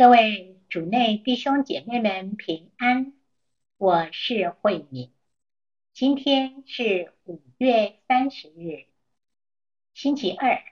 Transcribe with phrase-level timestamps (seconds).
[0.00, 3.12] 各位主内弟兄姐妹们平安，
[3.76, 5.12] 我是慧敏。
[5.92, 8.86] 今天是五月三十日，
[9.92, 10.64] 星期二。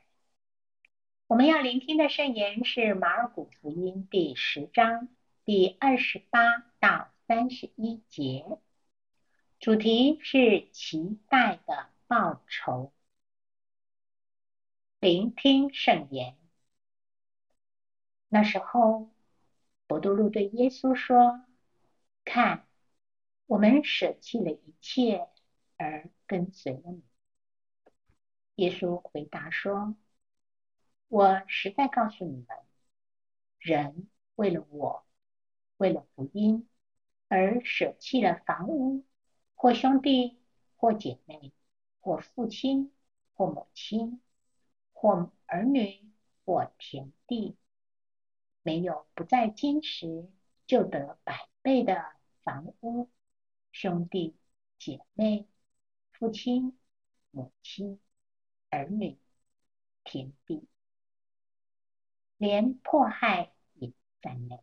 [1.26, 5.10] 我们要聆听的圣言是马尔谷福音第十章
[5.44, 8.46] 第二十八到三十一节，
[9.60, 12.94] 主题是期待的报酬。
[15.00, 16.34] 聆听圣言。
[18.30, 19.10] 那时候，
[19.88, 21.46] 伯多禄对耶稣说
[22.22, 22.68] ：“看，
[23.46, 25.26] 我们舍弃了一切
[25.78, 27.02] 而跟随了你。”
[28.56, 29.96] 耶稣回答说
[31.08, 32.58] ：“我实在告诉你们，
[33.58, 35.06] 人为了我，
[35.78, 36.68] 为了福音，
[37.28, 39.06] 而舍弃了房屋，
[39.54, 40.38] 或兄弟，
[40.76, 41.54] 或姐妹，
[42.00, 42.92] 或父亲，
[43.32, 44.20] 或母亲，
[44.92, 46.12] 或儿女，
[46.44, 47.56] 或田地。”
[48.68, 50.28] 没有不再坚持
[50.66, 52.04] 就得百倍的
[52.42, 53.08] 房屋、
[53.72, 54.36] 兄弟
[54.76, 55.48] 姐妹、
[56.12, 56.78] 父亲
[57.30, 57.98] 母亲、
[58.68, 59.18] 儿女、
[60.04, 60.68] 田地，
[62.36, 64.62] 连迫害也在内，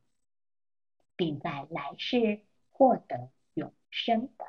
[1.16, 4.46] 并在来世获得永生的。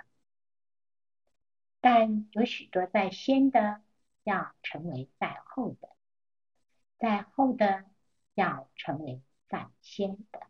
[1.81, 3.81] 但有许多在先的，
[4.23, 5.89] 要成为在后的；
[6.99, 7.87] 在后的，
[8.35, 9.23] 要成为。
[9.49, 10.47] 在先的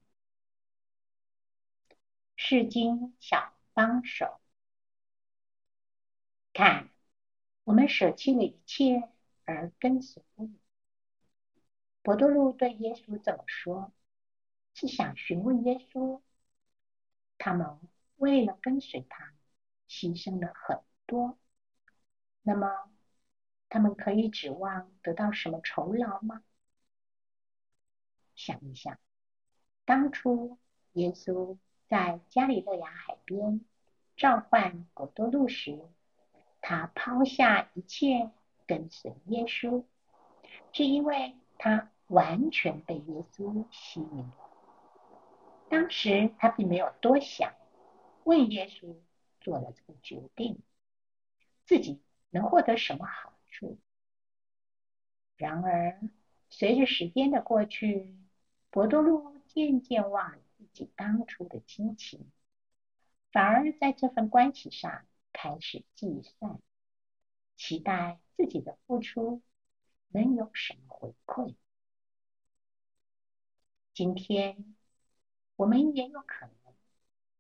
[2.36, 4.40] 圣经小帮手，
[6.52, 6.90] 看，
[7.64, 9.08] 我们舍弃了一切
[9.44, 10.58] 而跟随你。
[12.02, 13.92] 伯多禄对耶稣怎么说，
[14.74, 16.20] 是想询问耶稣，
[17.36, 17.80] 他们
[18.16, 19.34] 为了跟随他，
[19.88, 21.38] 牺牲了很多，
[22.42, 22.90] 那么
[23.68, 26.42] 他们可以指望得到什么酬劳吗？
[28.36, 28.98] 想一想，
[29.84, 30.58] 当初
[30.92, 31.56] 耶稣
[31.88, 33.62] 在加里肋亚海边
[34.16, 35.80] 召唤伯多禄时，
[36.60, 38.30] 他抛下一切
[38.66, 39.84] 跟随耶稣，
[40.72, 44.30] 是因为他完全被耶稣吸引。
[45.68, 47.54] 当时他并没有多想，
[48.24, 48.96] 为耶稣
[49.40, 50.62] 做了这个决定，
[51.64, 52.00] 自己
[52.30, 53.78] 能获得什么好处。
[55.36, 56.00] 然而，
[56.48, 58.16] 随着时间的过去，
[58.76, 62.30] 伯多禄渐渐忘了自己当初的激情，
[63.32, 66.60] 反而在这份关系上开始计算，
[67.56, 69.40] 期待自己的付出
[70.08, 71.54] 能有什么回馈。
[73.94, 74.76] 今天
[75.56, 76.74] 我们也有可能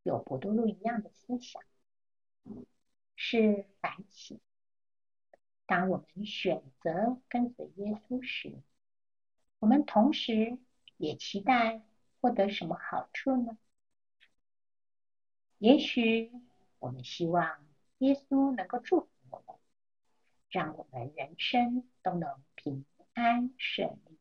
[0.04, 1.62] 有伯多禄一样的思想，
[3.14, 4.40] 是反省。
[5.66, 8.62] 当我们选择跟随耶稣时，
[9.58, 10.56] 我们同时。
[10.96, 11.82] 也期待
[12.20, 13.56] 获得什么好处呢？
[15.58, 16.30] 也许
[16.78, 17.66] 我们希望
[17.98, 19.56] 耶稣能够祝福我们，
[20.50, 22.84] 让我们人生都能平
[23.14, 24.18] 安顺利，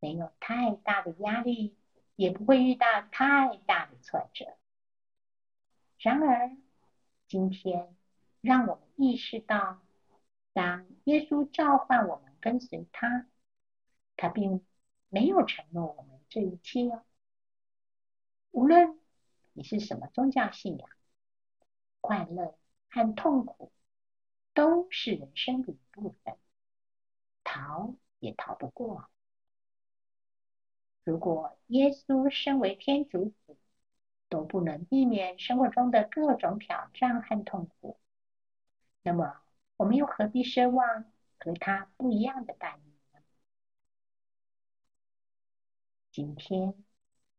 [0.00, 1.76] 没有太大的压力，
[2.16, 4.56] 也不会遇到太大的挫折。
[5.98, 6.56] 然而，
[7.28, 7.96] 今天
[8.40, 9.80] 让我们意识到，
[10.52, 13.28] 当耶稣召唤我们跟随他，
[14.16, 14.64] 他并
[15.12, 17.04] 没有承诺我们这一切哦。
[18.50, 18.98] 无论
[19.52, 20.88] 你是什么宗教信仰，
[22.00, 22.56] 快乐
[22.88, 23.70] 和痛苦
[24.54, 26.38] 都是人生的一部分，
[27.44, 29.10] 逃也逃不过。
[31.04, 33.58] 如果耶稣身为天主子，
[34.30, 37.98] 都不能避免生活中的各种挑战和痛苦，
[39.02, 39.42] 那么
[39.76, 41.04] 我们又何必奢望
[41.38, 42.91] 和他不一样的待遇？
[46.12, 46.74] 今天，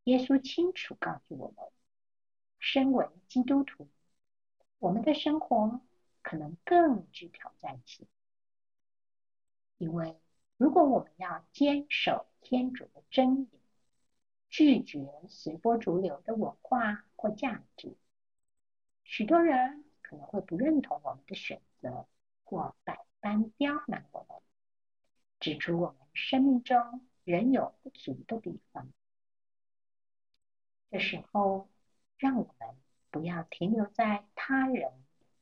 [0.05, 1.57] 耶稣清楚告诉我们，
[2.57, 3.87] 身为基督徒，
[4.79, 5.79] 我们的生活
[6.23, 8.07] 可能更具挑战性。
[9.77, 10.17] 因为
[10.57, 13.49] 如果我们要坚守天主的真理，
[14.49, 17.95] 拒绝随波逐流的文化或价值，
[19.03, 22.07] 许多人可能会不认同我们的选择，
[22.43, 24.39] 或百般刁难我们，
[25.39, 27.07] 指出我们生命中。
[27.23, 28.91] 人有不足的地方，
[30.91, 31.69] 这时候，
[32.17, 32.75] 让我们
[33.09, 34.91] 不要停留在他人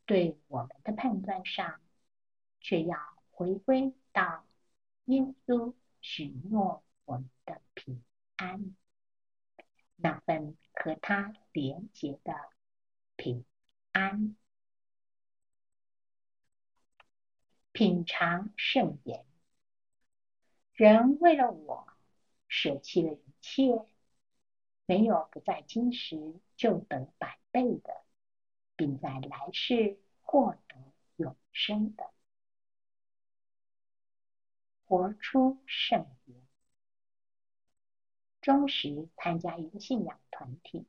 [0.05, 1.81] 对我们的判断上，
[2.59, 2.97] 却要
[3.31, 4.45] 回归到
[5.05, 8.03] 耶稣许诺我们的平
[8.35, 8.75] 安，
[9.95, 12.35] 那份和他连结的
[13.15, 13.43] 平
[13.91, 14.35] 安。
[17.71, 19.30] 品尝圣言。
[20.81, 21.85] 人为了我
[22.47, 23.85] 舍弃了一切
[24.87, 28.03] 没有不在今时就得百倍的，
[28.75, 30.75] 并在来世获得
[31.17, 32.09] 永生的。
[34.87, 36.41] 活出圣言，
[38.41, 40.87] 忠实参加一个信仰团体，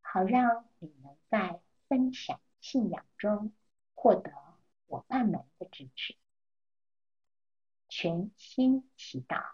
[0.00, 3.52] 好让你能在分享信仰中
[3.96, 4.32] 获得
[4.86, 6.14] 伙伴们的支持。
[7.94, 9.44] 全心祈祷，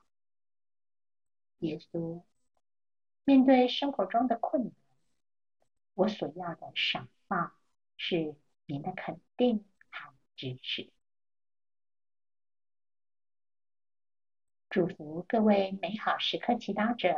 [1.58, 2.22] 耶稣，
[3.24, 4.72] 面对生活中的困难，
[5.94, 7.50] 我所要的赏报
[7.96, 10.92] 是您的肯定和支持。
[14.70, 17.16] 祝福各位美好时刻祈祷者，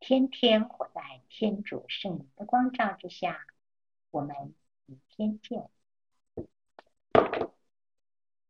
[0.00, 3.46] 天天活在天主圣灵的光照之下。
[4.10, 4.56] 我们
[4.86, 5.70] 明天见。